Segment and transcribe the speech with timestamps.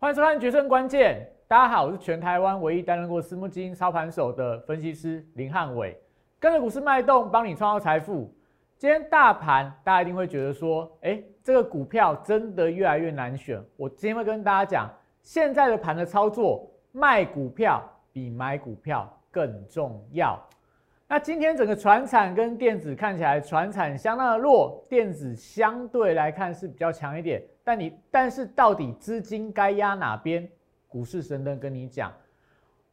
[0.00, 1.28] 欢迎收看《决胜关键》。
[1.48, 6.00] 大家好，我是全台湾唯一担任过私募基金操盘手的分析师林汉伟，
[6.38, 8.32] 跟着股市脉动，帮你创造财富。
[8.76, 13.60] 今天大盘，大家一定会觉得说，哎，这个股票真的越来越难选。
[13.76, 14.88] 我今天会跟大家讲，
[15.20, 20.40] 现在的盘的操作，卖股票比买股票更重要。
[21.08, 27.42] 那今天整个船产跟电子看起来，船产相当的弱，电子相对来看是比较强一点。
[27.68, 30.48] 但你，但是到底资金该压哪边？
[30.86, 32.10] 股市神灯跟你讲，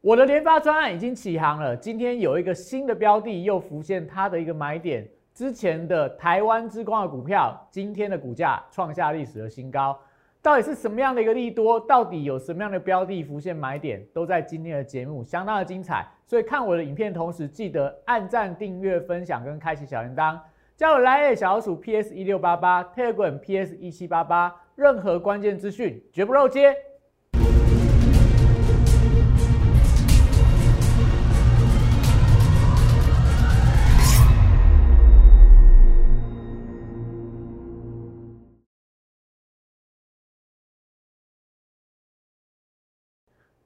[0.01, 1.77] 我的联发专案已经起航了。
[1.77, 5.07] 今天有一个新的标的又浮现它的一个买点。
[5.33, 9.97] 之前的台湾之光的股票，今天的股价创下历史的新高。
[10.41, 11.79] 到底是什么样的一个利多？
[11.79, 14.05] 到底有什么样的标的浮现买点？
[14.13, 16.05] 都在今天的节目相当的精彩。
[16.25, 20.37] 所以看我的影片同时，记得按赞、订阅、分享跟开启小铃铛。
[20.75, 24.53] 加入 Line 小老鼠 PS 一六八八，Telegram PS 一七八八。
[24.75, 26.75] 任何关键资讯绝不漏接。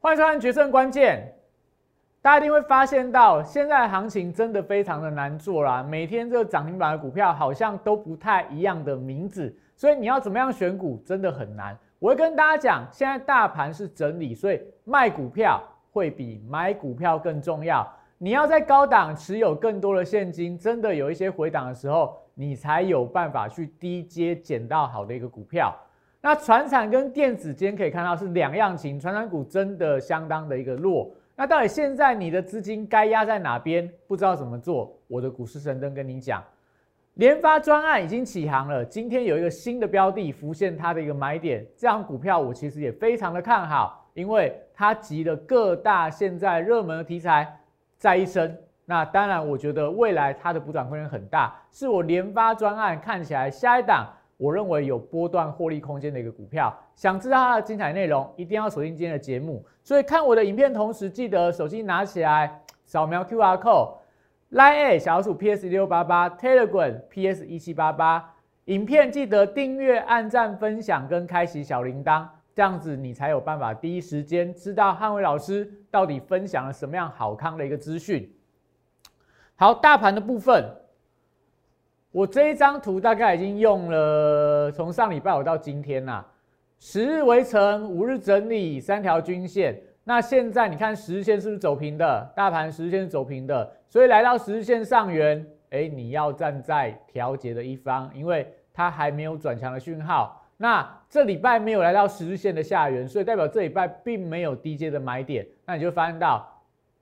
[0.01, 1.33] 欢迎收看《决胜关键》。
[2.21, 5.81] 大家一定会发现到，现在行情真的非常的难做啦。
[5.81, 9.55] 每天这个涨停板的股票好像都不太一样的名字。
[9.79, 11.73] 所以你要怎么样选股真的很难。
[11.99, 15.63] 我会跟大家讲，现在大盘是整理，所以卖股票
[15.93, 17.89] 会比买股票更重要。
[18.17, 25.73] 你要在高档持有更多的现金，真的有一些回档的时候，你才有办法去低阶捡到好的一个股票。
[26.19, 31.09] 那船产跟电子间可以看到是两样情，船产股真的相当的一个弱。
[31.37, 33.89] 那到底现在你的资金该压在哪边？
[34.09, 34.93] 不知道怎么做？
[35.07, 36.43] 我的股市神灯跟你讲。
[37.19, 47.59] 联发专案已经起航了，今天有一个新的标的浮现，它的一个买点，这张股票我其实也非常的看好，因为它集了各大现在热门的题材
[47.97, 48.57] 在一身。
[48.85, 54.07] 那当然，我觉得未来它的补涨空间很大，是我联发专案看起来下一档，
[54.37, 56.73] 我认为有波段获利空间的一个股票。
[56.95, 59.61] 想知道它的精彩内容，一定要锁定今天的节目。
[59.83, 63.99] 所以看我的影片同时，记得手机拿起来扫描 QR code。
[64.51, 68.33] Line 小鼠 PS 六八八，Telegram PS 一七八八，
[68.65, 78.27] 影片记得订阅、按赞、分享跟开启小铃铛，这样子你才有办法第一时间知道汉伟老师到底分享了什么样好康的一个资讯。
[79.55, 80.65] 好，大盘的部分，
[82.11, 86.25] 我这一张图大概已经用了，从上礼拜五到今天呐，
[86.79, 89.79] 十日围城，五日整理，三条均线。
[90.03, 92.31] 那现在你看十日线是不是走平的？
[92.35, 100.43] 大盘十日线是走平的，所以来到十日线上缘，哎，你要站在调节的一方，因为它还没有转强的讯号。
[100.57, 105.47] 那这礼拜没有来到十日线的下缘，所以代表这礼拜并没有低阶的买点。
[105.65, 106.45] 那你就发现到，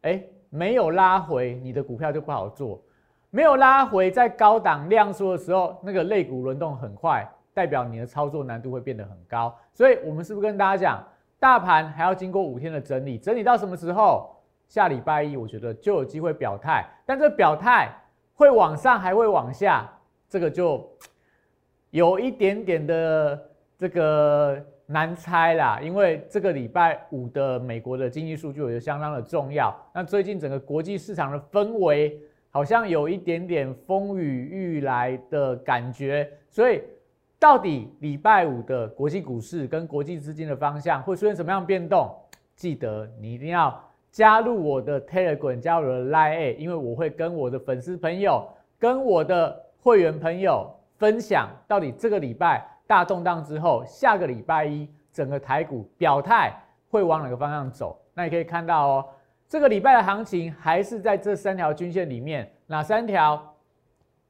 [0.02, 2.82] 哎，没有拉回，你的股票就不好做。
[3.30, 9.56] 没有拉回，在高档量缩的时候，那个肋骨轮动很快，代表你的操作难度会变得很高。
[9.74, 11.08] 所以我们是不是跟大家讲？
[11.40, 14.36] 大盘还要经过五天的整理，整理到什么时候？
[14.68, 16.86] 下礼拜一，我觉得就有机会表态。
[17.06, 17.90] 但这表态
[18.34, 19.90] 会往上还会往下，
[20.28, 20.86] 这个就
[21.92, 25.80] 有一点点的这个难猜啦。
[25.82, 29.74] 因为这个礼拜五的美国的经济数据我觉得相当的重要。
[29.94, 32.20] 那最近整个国际市场的氛围
[32.50, 36.82] 好像有一点点风雨欲来的感觉，所以。
[37.40, 42.14] 到底礼拜五的国际股市跟国际资金的方向会出现什么样的变动？
[42.56, 43.80] 记得你一定要
[44.12, 48.48] 加入我的 Telegram，加入我的 Line，因为我会跟我的粉丝朋友、
[48.80, 50.68] 跟我的会员朋友
[50.98, 56.52] 分享，到底这个礼拜大动荡之后，下个礼拜一整个台股表态
[56.90, 58.00] 会往哪个方向走？
[58.16, 59.06] 那你可以看到哦，
[59.48, 63.54] 这个礼拜的行情还是在这三条均线里面，哪三条？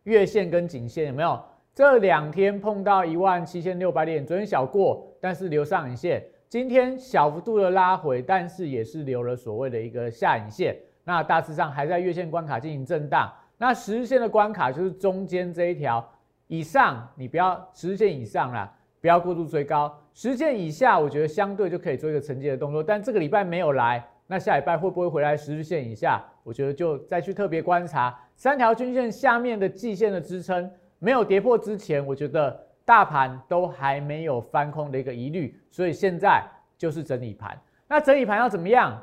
[0.03, 1.37] 月线跟颈线有没有？
[1.77, 6.25] 这两天碰到一万七千六百点，昨天小过，但是留上影线。
[6.49, 10.75] 今天小幅度的拉回，但是也是留了所谓的一个下影线。
[11.03, 13.31] 那大致上还在月线关卡进行震荡。
[13.59, 16.03] 那十日线的关卡就是中间这一条
[16.47, 19.95] 以上，你不要十日线以上啦，不要过度追高。
[20.15, 22.81] 十日线以下，我觉得相对就可以做一个承接的动作。
[22.81, 26.25] 但这个礼拜没有来，那下礼拜会不会回来十日线以下？
[26.41, 30.67] 我觉得就再去特别观察三条均线下面的季线的支撑。
[30.99, 36.43] 没有跌破之前，我觉得大盘都还没有翻空的一个疑虑，所以现在
[36.77, 37.59] 就是整理盘。
[37.87, 39.01] 那整理盘要怎么样？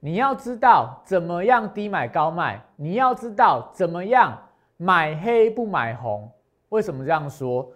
[0.00, 4.36] 你要知道怎么样低买高卖，你要知道怎么样
[4.76, 6.28] 买黑不买红。
[6.70, 7.70] 为什么这样说？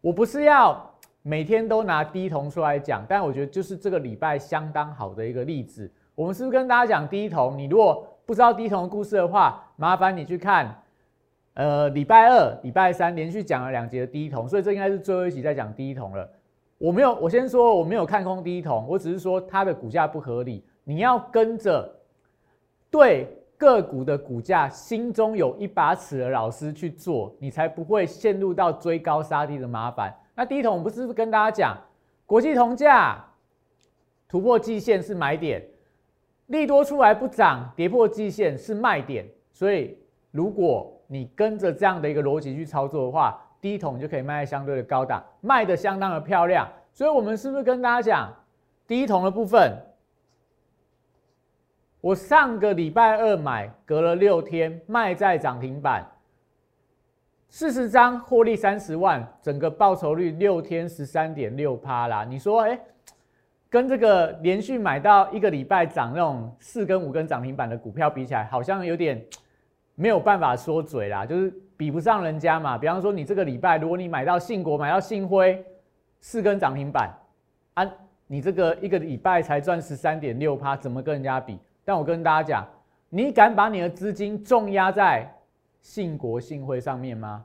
[0.00, 0.90] 我不是要
[1.20, 5.92] 每天都拿低铜出来讲，但我觉得就是这个礼拜相当好的一个例子。
[6.14, 7.58] 我们是不是跟大家讲低铜？
[7.58, 10.81] 你如果不知道低铜的故事的话，麻烦你去看，
[11.54, 16.28] 呃，礼拜二、礼拜三连续讲了两节的第一桶，所以这应该是最后一集在讲第一桶了。
[16.78, 21.94] 我没有，我先说我没有看空第一桶，我只是说它的股价不合理，你要跟着
[22.90, 23.28] 对
[23.58, 30.12] 个股的股价心中有一把尺的老师去做，你才不会陷入到追高杀低的麻烦。
[30.34, 31.78] 那第一桶不是跟大家讲，
[32.24, 33.22] 国际铜价
[34.26, 35.62] 突破季线是买点，
[36.46, 39.28] 利多出来不涨，跌破季线是卖点。
[39.52, 39.98] 所以
[40.30, 46.66] 如果你跟着这样的一个逻辑去操作的话，第一桶就可以卖在相对的高档，卖的相当的漂亮。
[46.90, 48.34] 所以我们是不是跟大家讲，
[48.86, 49.76] 第一桶的部分，
[52.00, 56.02] 我上个礼拜二买，隔了六天卖在涨停板。
[57.50, 62.24] 四十张获利三十万，整个报酬率六天十三点六趴啦。
[62.24, 62.80] 你说，哎，
[63.68, 69.22] 跟这个连续买到一个礼拜涨那种四根五根涨停板的股票比起来，好像有点
[70.02, 72.76] 没有办法说嘴啦，就是比不上人家嘛。
[72.76, 75.64] 比方说，你这个礼拜如果你买到信国、买到信辉
[76.18, 77.08] 四根涨停板，
[77.74, 77.88] 啊，
[78.26, 81.56] 你这个一个礼拜才赚十三点六趴，怎么跟人家比？
[81.84, 82.66] 但我跟大家讲，
[83.10, 85.32] 你敢把你的资金重压在？
[85.82, 87.44] 信国信会上面吗？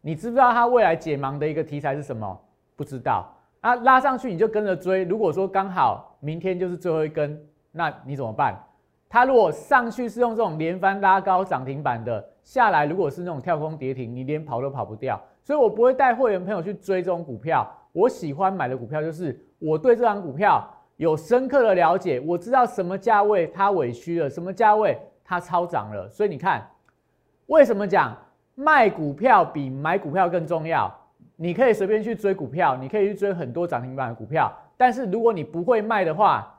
[0.00, 2.40] 你知不知道它未来解盲的一个题材是什么？
[2.74, 5.04] 不知道啊，拉上去你就跟着追。
[5.04, 7.40] 如果说刚好明天就是最后一根，
[7.70, 8.60] 那你怎么办？
[9.08, 15.20] 它如果上去是用这种连番拉高涨停板的，下来如果是那种跳空跌停，你连跑都跑不掉。
[15.42, 17.66] 所以我不会带会员朋友去追这种股票。
[17.92, 26.08] 我喜欢买的股票就是我对这张股票有深刻的了解，我知道什么价位它委屈了，什么价位它超涨了。
[26.08, 26.62] 所以你看。
[27.46, 28.12] 为什么讲
[28.56, 30.92] 卖股票比买股票更重要？
[31.36, 36.55] 你可以随便去追股票，你可以去追很多涨停板的股票，但是如果你不会卖的话，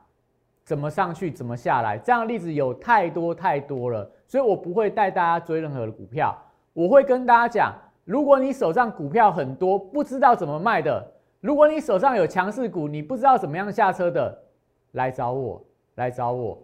[0.68, 1.96] 怎么上去怎么下来？
[1.96, 6.36] 这样的例子有太多太多了，所以我不会带大家追任何的股票。
[6.74, 7.74] 我会跟大家讲，
[8.04, 11.02] 如果你手上股票很多，不知道怎么卖的；
[11.40, 14.38] 如果你手上有强势股，你不知道怎么样下车的，
[14.92, 16.62] 来找我，来找我，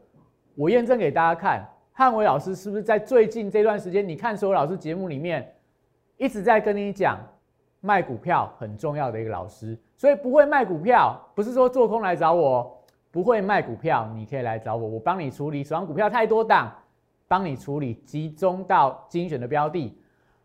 [0.55, 1.67] 我验证给大家看。
[1.91, 5.51] 汉伟老师是不是在最近这段时间，你看所有老师节目里面，
[6.19, 7.19] 一直在跟你讲
[7.81, 9.79] 卖股票很重要的一个老师？
[9.97, 12.84] 所以不会卖股票，不是说做空来找我，
[13.15, 16.69] 不会卖股票，你可以来找我，我帮你处理手上股票太多档，
[17.29, 19.97] 帮你处理集中到精选的标的。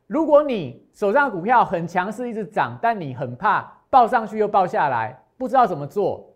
[0.05, 6.31] 如果你手上的股票很强势，一直涨，但你很怕报上去又报下来，不知道怎么做，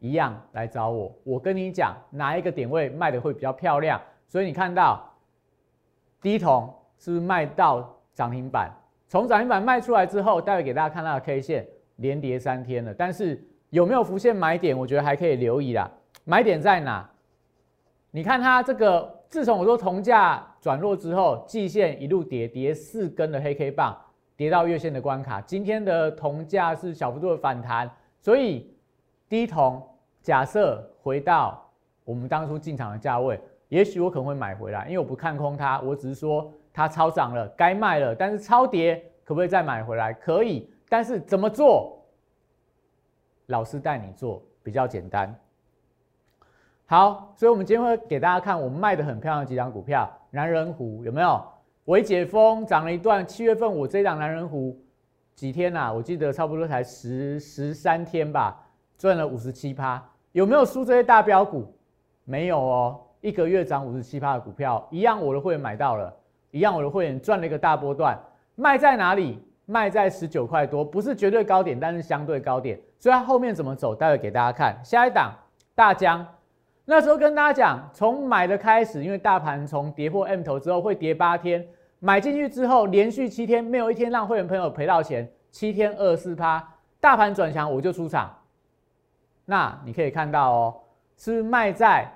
[0.00, 4.00] 一样来找我，我跟你讲哪一个点位卖的会比较漂亮。
[4.26, 5.08] 所以你看到
[6.20, 8.68] 低铜是不是卖到涨停板？
[9.06, 11.64] 从涨停板卖出来之后，待会给大家看到的 K 线
[11.96, 12.92] 连跌三天了。
[12.92, 13.40] 但是
[13.70, 14.76] 有没有浮现买点？
[14.76, 15.90] 我觉得还可以留意啦。
[16.24, 17.08] 买点在哪？
[18.10, 23.96] 你看它这个，自从我说铜价转弱之后，季线一路跌，跌四根的黑 K 棒，
[24.36, 25.40] 跌到月线的关卡。
[25.42, 28.74] 今天的铜价是小幅度的反弹，所以
[29.28, 29.82] 低铜
[30.22, 31.70] 假设回到
[32.04, 33.38] 我们当初进场的价位。
[33.68, 38.14] 也许我可能会买回来，因为我不看空它，我只是说它超涨了，该卖了。
[38.14, 40.14] 但是超跌可不可以再买回来？
[40.14, 41.97] 可以，但是怎么做？
[43.48, 45.34] 老师带你做比较简单。
[46.84, 50.10] 好，所以我们今天会给大家看我们卖的很漂亮的几张股票。
[50.30, 51.42] 男人湖有没有？
[51.86, 54.78] 微解封涨了一段，七月份我这档男人湖
[55.34, 55.90] 几天呐？
[55.90, 58.66] 我记得差不多才十十三天吧，
[58.98, 60.02] 赚了五十七趴。
[60.32, 61.74] 有没有输这些大标股？
[62.24, 63.00] 没有哦。
[63.22, 66.14] 一个月涨五十七趴的股票，一样我的会员买到了，
[66.50, 68.18] 一样我的会员赚了一个大波段。
[68.54, 69.42] 卖在哪里？
[69.64, 72.78] 卖在十九块多，不是绝对高点，但是相对高点。
[72.98, 74.78] 所以它后面怎么走，待会给大家看。
[74.84, 75.32] 下一档
[75.74, 76.26] 大江，
[76.84, 81.66] 那时候跟大家讲，从买的开始，因为大盘从跌破 M 头之后会跌八天，
[82.00, 86.66] 买进去之后连续七天没有一天让会员朋友赔到钱，七天二四趴，
[87.00, 88.34] 大盘转强我就出场。
[89.44, 90.74] 那你可以看到哦，
[91.16, 92.12] 是卖在。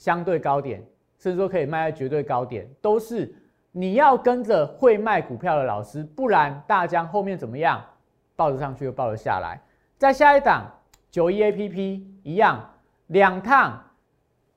[0.00, 0.82] 相对高点，
[1.18, 3.30] 甚至说可以卖在绝对高点，都是
[3.70, 7.84] 你要跟着会卖股票的老师，不然大江后面怎么样，
[8.34, 9.60] 抱着上去又抱着下来。
[10.00, 10.64] 在下一档
[11.10, 12.58] 九一 A P P 一样，
[13.08, 13.78] 两趟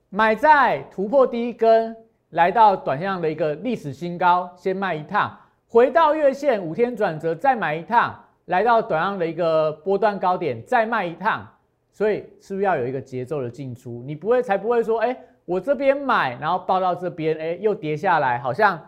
[0.07, 1.93] 买在突破第一根，
[2.29, 11.45] 来到短线上的一个历史新高，先卖一趟，回到月线五天转折再买一趟，来到短上的一个波段高点再卖一趟，
[11.91, 14.01] 所以是不是要有一个节奏的进出？
[14.07, 15.13] 你不会才不会说哎。
[15.43, 18.81] 我这边买，然后报到这边，哎，又跌下来，好像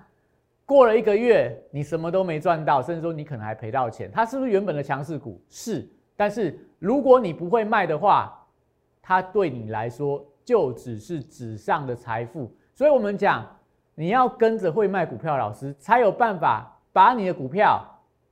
[0.65, 4.09] 过了一个月，你什么都没赚到，甚至说你可能还赔到钱。
[4.09, 5.37] 它是不是原本的强势股？
[5.49, 5.85] 是，
[6.15, 8.47] 但是如果你不会卖的话，
[9.01, 12.51] 它对你来说就只是纸上的财富。
[12.73, 13.45] 所以我们讲，
[13.95, 17.83] 你要跟着会卖股票的老师，才有办法把你的股票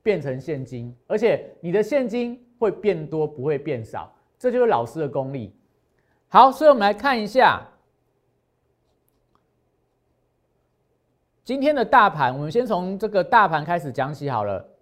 [0.01, 4.13] 变成现金，而且你的现金会变多，不会变少。
[4.37, 5.55] 这就是老师的功力。
[6.27, 7.61] 好，所以我们来看一下
[11.43, 12.33] 今天的大盘。
[12.33, 14.72] 我们先从这个大盘开始讲起好了。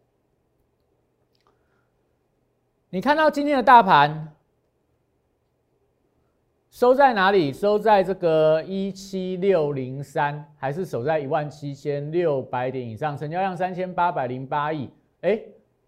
[2.93, 4.35] 你看到今天的大盘
[6.69, 7.53] 收在哪里？
[7.53, 13.17] 收在这个一七六零三，还是守在一万七千六百点以上？
[13.17, 14.89] 成交量三千八百零八亿。
[15.21, 15.41] 哎，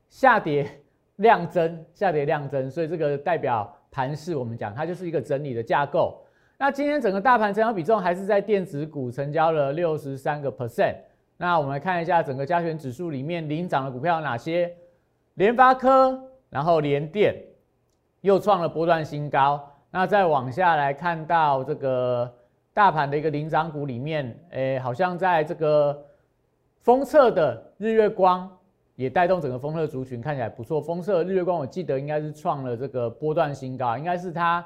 [0.08, 0.66] 下跌。
[1.18, 6.26] 量增，下跌量增，所以这个代表盘势，我们讲它就是一个整理的架构。
[6.58, 10.96] 那今天整个大盘成交比重还是在电子股成交了六十三个 percent。
[11.38, 14.74] 那我们来看一下整个加权指数里面领涨的股票有哪些？
[15.36, 16.20] 联发科，
[16.54, 17.36] 然后连电
[18.22, 19.60] 又创了波段新高。
[19.90, 22.32] 那再往下来看到这个
[22.74, 26.06] 大盘的一个领涨股里面，诶，好像在这个
[26.82, 28.50] 封测的日月光。
[28.96, 30.80] 也带动整个丰特族群看起来不错。
[30.80, 34.64] 丰特日月光，我记得应该是创了这个波段新高，应该是它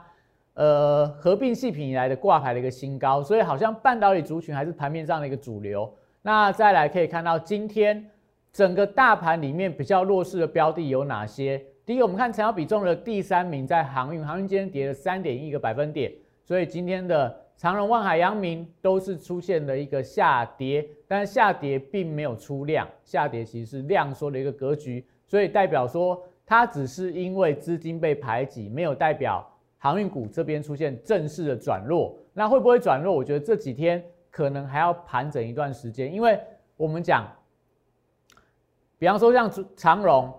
[0.56, 3.24] 呃合并细品以来的挂牌的一个新高。
[3.24, 5.89] 所以好像半导体族群还是盘面上的一个主流。
[6.22, 8.06] 那再来可以看到今天
[8.51, 11.63] 整个大盘里面比较弱势的标的有哪些？
[11.88, 16.12] 第一个，我们看成交比重的第三名在航运，航运今天跌了三点一个百分点，
[16.44, 17.44] 所以今天的。
[17.60, 29.44] 长荣、万海、阳明都是出现了一个下跌，但是下跌并没有出量，下跌其实是量缩的一个格局，所以代表说它只是因为资金被排挤，没有代表
[29.79, 32.15] 航运股这边出现正式的转弱。
[32.32, 33.12] 那会不会转弱？
[33.12, 36.39] 我觉得这几天可能还要盘整一段时间，因为
[36.75, 37.27] 我们讲，
[39.00, 40.32] 比方说像长荣，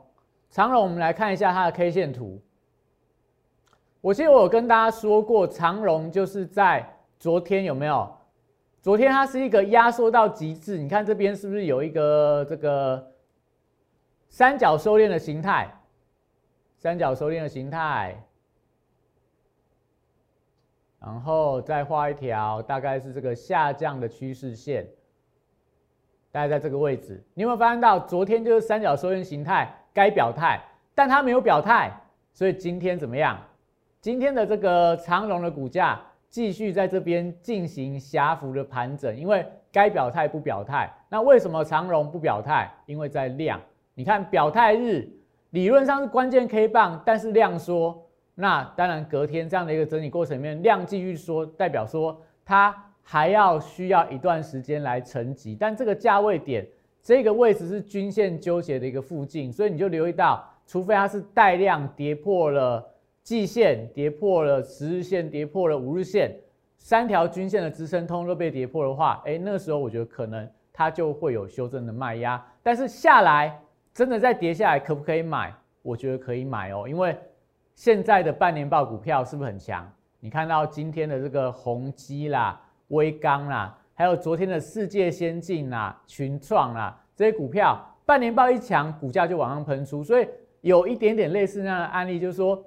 [0.50, 2.40] 长荣我们来看一下它的 K 线图。
[4.00, 6.94] 我记得我有跟大家说过，长荣就是在。
[7.18, 8.16] 昨天有没有？
[8.80, 13.12] 昨天它是一个压缩到极致，你看这边是不是有一个这个
[14.28, 15.68] 三角收敛的形态？
[16.76, 18.24] 三角收敛的形态，
[21.00, 24.88] 然后再画一条，大概是这个下降的趋势线，
[26.30, 27.20] 大概在这个位置。
[27.34, 30.60] 你有没有发现到，昨天就是三角收敛形态该表态，
[30.94, 31.90] 但它没有表态，
[32.32, 33.36] 所以今天怎么样？
[34.00, 36.00] 今天的这个长荣的股价。
[36.30, 40.92] 继续在这边进行狭幅的盘整，因为该表态不表态。
[41.08, 42.70] 那为什么长荣不表态？
[42.84, 43.58] 因为在量。
[43.94, 45.08] 你看表态日
[45.50, 55.56] 理论上是关键 K 棒，但是量缩，那当然隔天这样的一个整理过程里面，量继续缩，代表说它还要需要一段时间来沉积。
[55.58, 56.68] 但这个价位点，
[57.08, 62.86] 这个位置是均线纠结的一个附近，所以你就留意到，除非它是带量跌破了。
[63.22, 66.38] 季线跌破了十日线，跌破了五日线，
[66.76, 72.46] 三条均线的支撑通都被跌破的话，哎，那个时候我觉得可能它就会有修正的卖压。
[72.62, 73.58] 但是下来
[73.94, 75.50] 真的再跌下来，可不可以买？
[75.80, 77.16] 我觉得可以买哦，因为
[77.74, 79.90] 现在的半年报股票是不是很强？
[80.20, 90.04] 你看到今天的这个宏基啦、威刚啦，还有昨天的世界先进啦、群创啦这些股票，半年报一强，股价就往上喷出。
[90.04, 90.28] 所以
[90.60, 92.64] 有一点点类似那样的案例，就是说。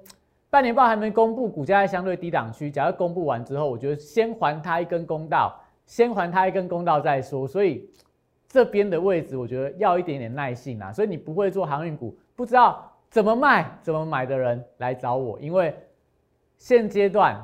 [0.50, 2.70] 半年报还没公布，股价在相对低档区。
[2.70, 7.48] 假如公布完之后，我觉得先还他一根公道，先还他一根公道再说。
[7.48, 7.88] 所以
[8.46, 10.92] 这边的位置，我觉得要一点点耐性啊。
[10.92, 15.74] 所以你不会做航运股，不知道怎么卖、怎么买的人来找我，因为
[16.58, 17.34] 现阶段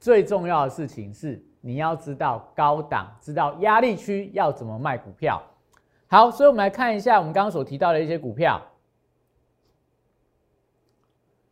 [0.00, 5.42] 最重要的事情是你要知道高档，知道压力区要怎么卖股票。
[6.06, 8.62] 好，所以我们来看一下我们刚刚所提到的一些股票。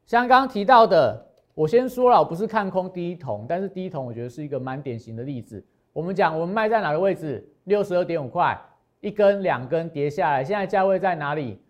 [0.06, 1.20] 像刚刚提到的，
[1.52, 5.60] 我先说了，我不是看空第一桶，但是第一桶我觉得是一个蛮典型的例子。
[5.92, 7.44] 我们讲我们卖在哪个位置？
[7.64, 8.56] 六十二点五块，
[9.00, 11.60] 一根两根跌下来，现在价位在哪里？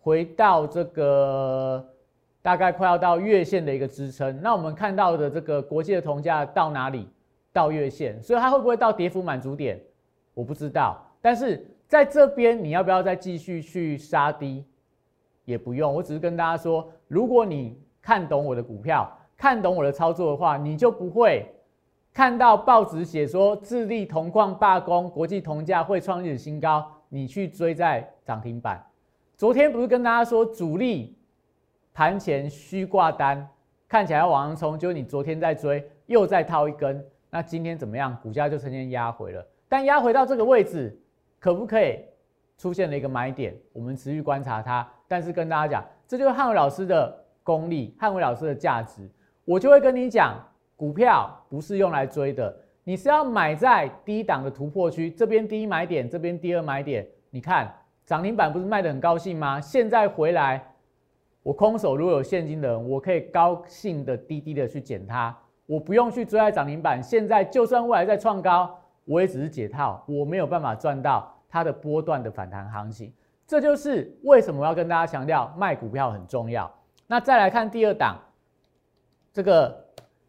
[0.00, 1.84] 回到这个
[2.40, 4.40] 大概快要到月线的一个支撑。
[4.40, 7.08] 那我们看到的这个国际的铜价到哪里？
[7.52, 9.80] 到月线，所以它会不会到跌幅满足点？
[10.34, 11.00] 我不知道。
[11.20, 14.64] 但是在这边你要不要再继续去杀低？
[15.44, 21.44] 也不用，我只是跟大家说，如果你看懂我的股票，看懂我的操作的话，你就不会
[22.12, 28.80] 看到报纸写说智利铜矿罢工，国际铜价会创历史新高，你去追在涨停板。
[29.36, 31.16] 昨天不是跟大家说主力
[31.92, 33.48] 盘前虚挂单，
[33.88, 38.16] 看起来要往上冲，就是你昨天在追，又再套一根，那今天怎么样？
[38.22, 41.00] 股价就呈现压回了，但压回到这个位置，
[41.38, 42.00] 可不可以
[42.58, 43.56] 出现了一个买点？
[43.72, 44.86] 我们持续观察它。
[45.06, 49.08] 但是跟大家讲，这就是汉伟老师的功力，汉伟老师的价值，
[49.44, 50.36] 我就会跟你讲，
[50.76, 57.06] 股票不是用来追的，你是要买在低档的突破区，这边第一买点，这边第二买点。
[57.30, 57.72] 你看
[58.04, 59.60] 涨停板不是卖的很高兴吗？
[59.60, 60.64] 现在回来，
[61.42, 65.36] 我空手如果有现金的人，我可以高兴的低低的去捡它，
[65.70, 67.00] 我不用去追在涨停板。
[67.00, 73.12] 现在就算未来再创高，我也只是解套，我没有办法赚到它的波段的反弹行情。
[73.46, 76.68] 这就是为什么我要跟大家强调卖股票很重要。
[77.06, 78.18] 那再来看第二档，
[79.32, 79.84] 这个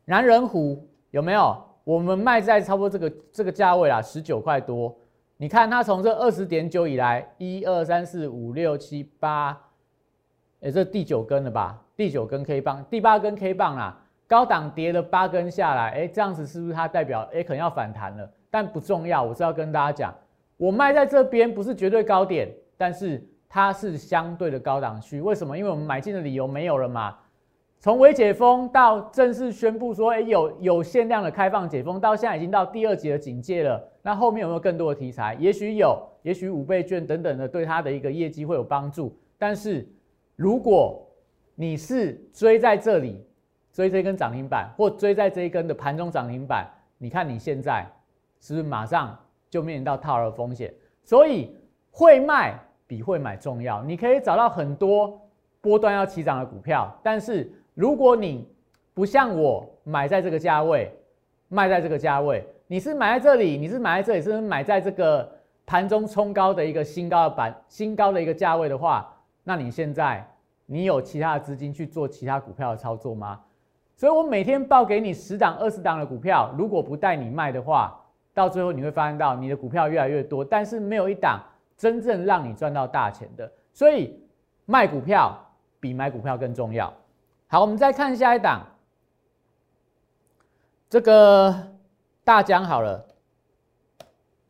[0.05, 1.59] 南人虎有没有？
[1.83, 4.95] 我们卖在差不多这个这个价位啦，十九块多。
[5.37, 9.59] 你看它从这二十点九以来，一二三四五六七八，
[10.61, 11.81] 哎，这第九根了吧？
[11.95, 13.99] 第九根 K 棒，第八根 K 棒啦，
[14.31, 18.31] 高档跌了八根下来，哎，这样子是不是它代表哎可能要反弹了？
[18.49, 20.15] 但不重要，我是要跟大家讲，
[20.55, 25.19] 我卖在这边不是绝对高点，但是它是相对的高档区。
[25.19, 25.57] 为什么？
[25.57, 27.17] 因为我们买进的理由没有了嘛。
[27.77, 33.85] 从未解封到正式宣布说，哎，有有限量的开放解封，到现在已经到第二级的警戒了。
[34.01, 35.35] 那后面有没有更多的题材？
[35.41, 39.13] 也许有，也许五倍券等等的对它的一个业绩会有帮助。
[39.37, 39.85] 但是
[40.37, 41.05] 如果
[41.53, 43.21] 你是追在这里，
[43.71, 47.85] 追这根涨停板，或追在这一根的盘中涨停板，你看你现在
[48.39, 49.17] 是不是马上
[49.49, 50.73] 就面临到套牢风险？
[51.03, 51.55] 所以
[51.91, 53.81] 会卖比会买重要。
[53.83, 55.19] 你可以找到很多
[55.61, 57.51] 波段要起涨的股票，但是。
[57.73, 58.45] 如果你
[58.93, 60.93] 不像我买在这个价位，
[61.47, 65.31] 卖在这个价位，你是买在这里，你是买在这里，是买在这个
[65.65, 70.29] 盘中冲高的一个新高的板新高的一个价位的话，那你现在
[70.65, 73.39] 你有其他的资金去做其他股票的操作吗？
[74.01, 78.03] 所以我每天报给你十档、二十档的股票，如果不带你卖的话，
[78.33, 81.39] 到最后你会发现到你的股票越来越多，但是没有一档
[81.77, 83.51] 真正让你赚到大钱的。
[83.71, 84.19] 所以
[84.65, 85.39] 卖股票
[85.79, 86.91] 比买股票更重要。
[87.45, 88.65] 好，我们再看下一档，
[90.89, 91.55] 这个
[92.23, 93.05] 大疆好了。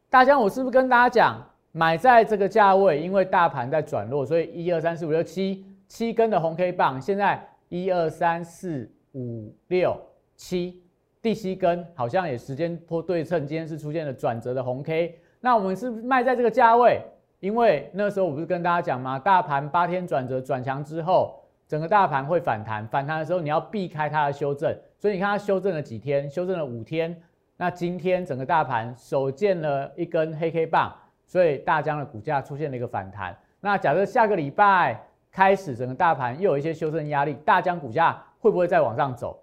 [0.09, 9.95] 大疆，我是不是跟大家讲，买在这个价位，因为大盘在转弱，所以一二三四五六七七根的红 K 棒，现在一二三四五六
[10.35, 10.83] 七
[11.21, 15.19] 第七根好像也时间波对称，今天是出现了转折的红 K。
[15.39, 17.01] 那我们是卖在这个价位，
[17.39, 19.17] 因为那时候我不是跟大家讲吗？
[19.19, 21.37] 大盘八天转折转强之后。
[21.67, 27.15] 整个大盘会反弹，反弹的时候你要避开它的修正，所以你看它修正了几天，修正了五天。
[27.55, 30.93] 那今天整个大盘首见了一根黑 K 棒，
[31.25, 33.33] 所以大疆的股价出现了一个反弹。
[33.61, 39.39] 那假设下个礼拜开始，整个大盘又有一些修正压力，大疆股价会不会再往上走？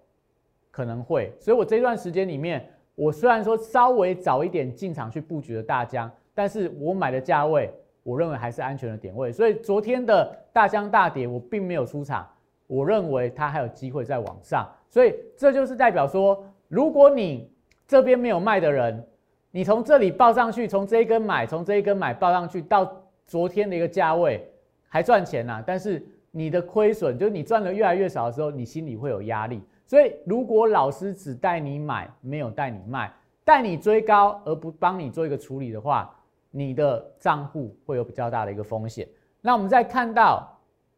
[0.69, 1.33] 可能会。
[1.39, 7.73] 所以我这段时间里面，我虽然说稍微早一点进场去布局了大疆，但是我买的价位。
[8.01, 12.27] 我认为还是安全的点位，所以昨天的大疆大跌，我并没有出场。
[12.65, 17.51] 我认为它还有机会再往上，所以这就是代表说，如果你
[17.85, 19.05] 这边没有卖的人，
[19.51, 22.89] 你从这里报上去，从这一根买，从这一根买报上去，到
[23.27, 24.49] 昨天的一个价位
[24.87, 25.61] 还赚钱呐。
[25.67, 29.61] 但是你的亏损，就是你赚的越来越少的时候，你心里会有压力。
[29.85, 33.11] 所以如果老师只带你买，没有带你卖，
[33.43, 36.15] 带你追高而不帮你做一个处理的话，
[36.51, 39.07] 你的账户会有比较大的一个风险。
[39.41, 40.47] 那我们再看到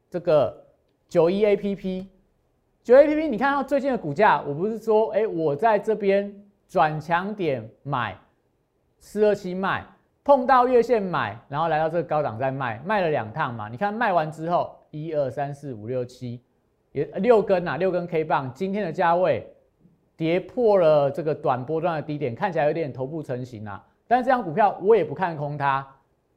[0.09, 0.61] 这个
[1.07, 2.09] 九一 A P P，
[2.83, 6.33] 九 A P P，你看到最近的股价，我不是说，哎，我在这边
[6.67, 8.17] 转强点买
[8.99, 9.85] 四二七卖，
[10.25, 13.69] 碰到月线买，然后来到这个高档再卖，卖了两趟嘛。
[13.69, 16.41] 你看卖完之后，一二三四五六七，
[16.91, 19.47] 也六根啊，六根 K 棒，今天的价位
[20.15, 23.83] 跌破了这个短波段的低点，看起来有点头部成型啊。
[24.07, 25.87] 但是这张股票我也不看空它，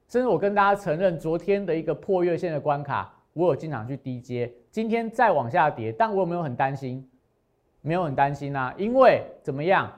[0.08, 4.50] 甚至我跟大家承认，昨天的一个破月线的关卡，我有经常去低接。
[4.70, 7.08] 今天再往下跌，但我有没有很担心？
[7.80, 9.92] 没有很担心啊，因为怎么样？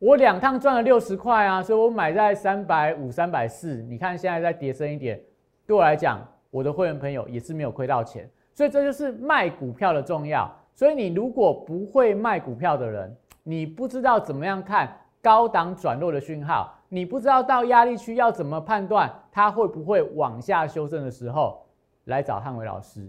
[0.00, 3.82] 我两趟赚了六十块啊，所以我买在三百五、三百四。
[3.82, 5.20] 你看现在再跌深一点，
[5.66, 8.28] 对我来讲，我的会员朋友也是没有亏到钱。
[8.54, 10.50] 所以这就是卖股票的重要。
[10.74, 16.74] 所以你如果不会卖股票的人，你不知道怎么样看高档转弱的讯号。
[16.88, 21.62] 你不知道到压力区要怎么判断它会不会往下修正的时候，
[22.04, 23.06] 来找汉伟老师。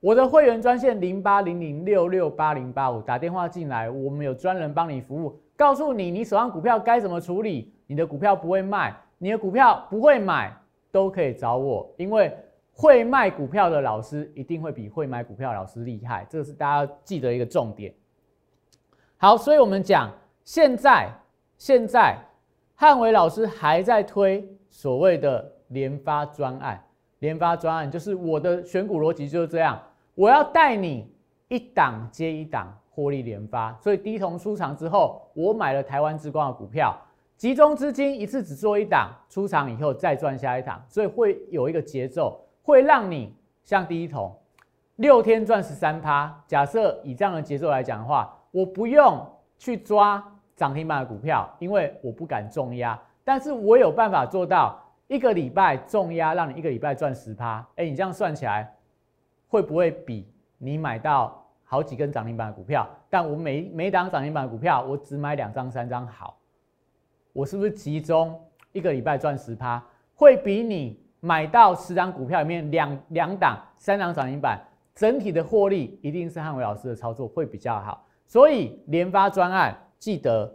[0.00, 7.72] 我的会员专线零八零零六六八零八五打电话进来，我们有专人帮你服务，告诉你你手上股票该怎么处理。
[7.86, 10.52] 你的股票不会卖，你的股票不会买，
[10.90, 12.36] 都可以找我，因为
[12.72, 17.94] 会卖股票的老师一定会比会买股票的老师厉害，这是大家记得一个重点。
[19.16, 20.10] 好，所以我们讲
[20.44, 21.08] 现在
[21.56, 22.18] 现在。
[22.74, 26.84] 汉伟老师还在推所谓的联发专案，
[27.20, 29.80] 联发专案就是我的选股逻辑就是这样，
[30.16, 31.08] 我要带你
[31.46, 36.98] 一档接一档获利连发，所以低同出场之后，我买了台湾之光的股票，
[37.36, 44.34] 集中资金一次只做一档，出场以后再赚下一档，所以会有一个节奏，会让你像第一桶
[44.96, 46.42] 六天赚十三趴。
[46.46, 49.24] 假设以这样的节奏来讲的话，我不用
[49.58, 50.22] 去抓
[50.56, 57.66] 涨停板的股票，因为我不敢重压，但是我有办法做到一个礼拜重压，让你一个礼拜赚十趴。
[57.76, 58.74] 哎，你这样算起来，
[59.48, 60.26] 会不会比
[60.58, 61.38] 你买到？
[61.64, 66.36] 好几根涨停板的股票，但我每每档涨停板的股票，我只买两张、三张好，
[67.32, 68.38] 我是不是集中
[68.72, 69.82] 一个礼拜赚十趴，
[70.14, 74.60] 会比你买到十张股票里面两两档、三档涨停板，
[74.92, 78.04] 整体的获利一定是汉伟老师的操作会比较好。
[78.26, 80.52] 所以联发专案记得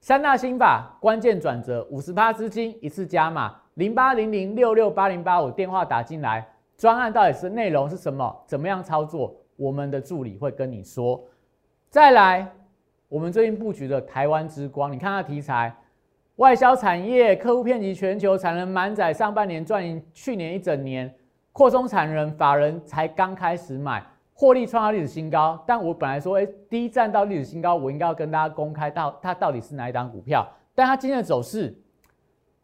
[0.00, 8.34] 三大心法，关键转折五十趴资金一次加码零八零零六六八零八五电话打进来，专案到底是内容是什么？
[8.46, 9.36] 怎么样操作？
[9.56, 11.22] 我们的助理会跟你说。
[11.90, 12.50] 再来，
[13.08, 15.76] 我们最近布局的台湾之光，你看它题材，
[16.38, 21.12] 外销产业客户遍及全球，产能满载，上半年赚赢去年一整年，
[21.52, 24.00] 扩充产能，法人才刚开始买，
[24.32, 25.60] 获利创下历史新高。
[25.66, 30.48] 但我本来说，哎，第一站到历史新高，我应该要跟大家公开到它到底是哪一档股票。
[30.76, 31.76] 但它今天的走势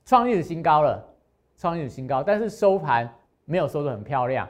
[0.05, 1.05] 创历史新高了，
[1.57, 3.13] 创历史新高，但是收盘
[3.45, 4.49] 没有收得很漂亮。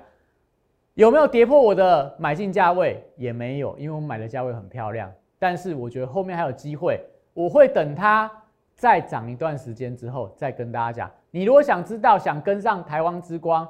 [0.92, 3.02] 有没有跌破我的买进价位？
[3.16, 5.10] 也没有，因为我买的价位很漂亮。
[5.38, 7.00] 但是我觉得后面还有机会，
[7.32, 8.30] 我会等它
[8.74, 11.10] 再涨一段时间之后再跟大家讲。
[11.30, 13.66] 你如果想知道，想跟上台湾之光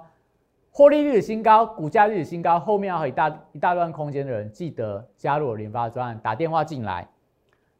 [0.70, 7.06] 获利率的新高、股价率的新高，后面要有一大一大段空间的人，记得加入我联发专案，打电话进来。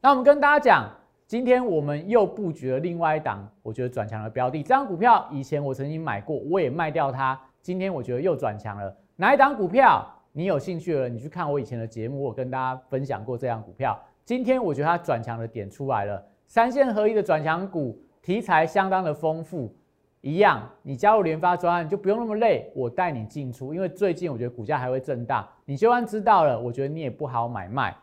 [0.00, 0.88] 那我们跟大家讲，
[1.26, 4.62] 今天我们又布局了另外一档，我觉得转强的标的。
[4.62, 8.94] 这张股票以前我曾经买过，我也卖掉它，今天我觉得又转强了。
[9.16, 11.08] 哪一档股票你有兴趣了？
[11.08, 13.98] 你去看我以前的节目，我跟大家分享过这样股票。
[14.24, 19.74] 今天我觉得它转强的点出来了，三线合一的转强股，题材相当的丰富。
[20.20, 23.74] 一样，你加入联发专案就不用那么累，我带你进出。
[23.74, 27.94] 因为最近我觉得股价还会震荡，你就算知道了，我觉得你也不好买卖。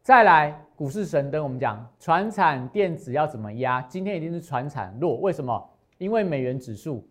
[0.00, 3.82] 再来，股市神灯，我们讲船产电子要怎么压？
[3.82, 5.70] 今天一定是船产弱，为什么？
[5.98, 7.06] 因为美元指数。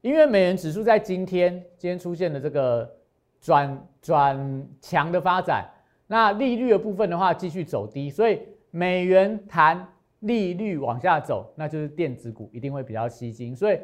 [0.00, 2.90] 因为美元指数在今天今天出现了这个
[3.40, 5.68] 转转强的发展，
[6.06, 9.86] 那利率的部分的话继续走低，所以美元弹
[10.20, 13.54] 利率往下走，那就是电子股一定会比较吸金。
[13.54, 13.78] 所以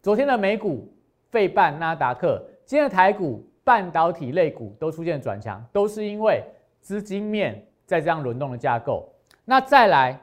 [0.00, 0.92] 昨天的美股、
[1.30, 6.42] 费半、纳达克，今天的台股、半导体类股都出现转强，都是因为
[6.80, 9.08] 资金面在这样轮动的架构。
[9.44, 10.20] 那再来，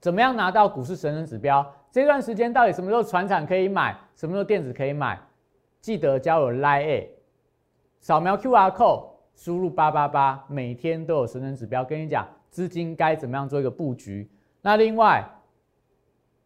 [0.00, 1.64] 怎么样拿到股市神人指标？
[1.92, 5.18] 这段时间到底什么时候船产可以买，什么时候电子可以买？
[5.80, 7.06] 记得加入 Line，
[8.00, 14.28] 扫描 QR code，输入八八八，每天都有神人指标跟你讲资金该怎么样做一个布局。
[14.60, 15.24] 那另外，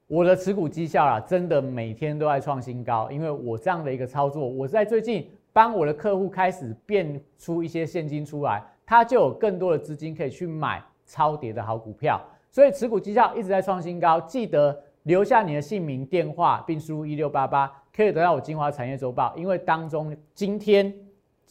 [0.06, 14.20] 我的持股绩效啊，真的每天都在创新高，因为我这样的一个操作，我在最近帮我的客户开始变出一些现金出来，他就有更多的资金可以去买超跌的好股票，所以持股绩效一直在创新高。
[14.20, 14.80] 记得。
[15.04, 19.34] 留下你的姓名、电话，并输入一六八八，可以得到我精华产业周报。
[19.36, 20.90] 因为当中今天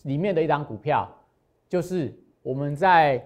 [0.05, 1.07] 里面的一张股票，
[1.69, 2.11] 就是
[2.41, 3.23] 我们在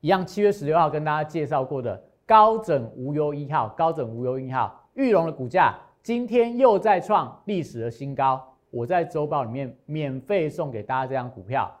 [0.00, 3.68] 一样七月十六号跟大家介绍过的高枕无忧一号。
[3.76, 8.42] 高枕无忧一号，玉龙的股价今天又再创历史的新高。
[8.70, 11.72] 我在周报里面免费送给大家这张股票，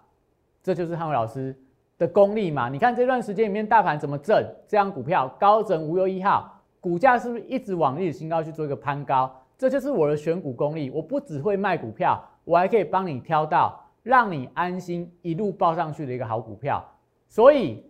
[0.62, 1.54] 这就是汉伟老师
[1.98, 2.68] 的功力嘛？
[2.68, 6.52] 你看这段时间里面大盘怎么震，这张股票高枕无忧一号。
[6.80, 9.30] 股价是不是一直往历史新高去做一个攀高？
[9.58, 10.88] 这就是我的选股功力。
[10.90, 16.82] 我不只会卖股票，我还可以帮你挑到让你安心一路报上去的一个好股票。
[17.26, 17.84] 所以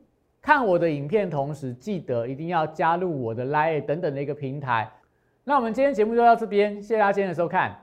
[0.46, 4.88] 看我的影片同时，记得一定要加入我的 Line 等等的一个平台。
[5.42, 7.76] 那我们今天节目就到这边，谢谢大家今天的收看。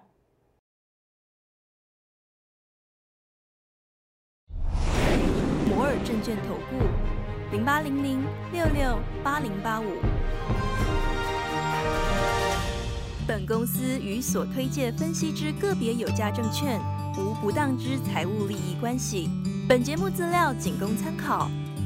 [5.68, 6.78] 摩尔证券投顾
[7.52, 8.24] 零八零零
[8.54, 9.86] 六六八零八五。
[13.28, 16.80] 本公司与所推介分析之个别有价证券
[17.18, 19.30] 无不当之财务利益关系。
[19.68, 21.50] 本节目资料仅供参考，